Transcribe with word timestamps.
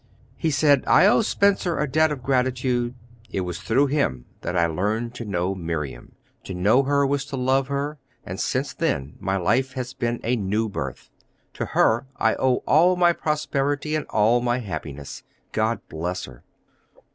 He 0.35 0.49
said: 0.49 0.83
"I 0.87 1.05
owe 1.05 1.21
Spencer 1.21 1.77
a 1.77 1.87
debt 1.87 2.11
of 2.11 2.23
gratitude. 2.23 2.95
It 3.29 3.41
was 3.41 3.61
through 3.61 3.85
him 3.85 4.25
that 4.41 4.57
I 4.57 4.65
learned 4.65 5.13
to 5.13 5.25
know 5.25 5.53
Marian, 5.53 6.15
to 6.45 6.55
know 6.55 6.81
her 6.81 7.05
was 7.05 7.23
to 7.25 7.35
love 7.37 7.67
her, 7.67 7.99
and 8.25 8.39
since 8.39 8.73
then, 8.73 9.13
my 9.19 9.37
life 9.37 9.73
has 9.73 9.93
been 9.93 10.19
a 10.23 10.35
new 10.35 10.69
birth. 10.69 11.11
To 11.53 11.65
her 11.77 12.07
I 12.17 12.33
owe 12.33 12.63
all 12.65 12.95
my 12.95 13.13
prosperity 13.13 13.93
and 13.93 14.07
all 14.09 14.41
my 14.41 14.57
happiness. 14.57 15.21
God 15.51 15.81
bless 15.87 16.25
her!" 16.25 16.43